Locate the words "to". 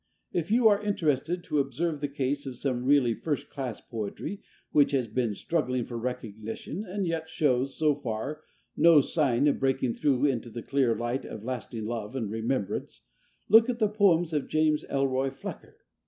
1.43-1.59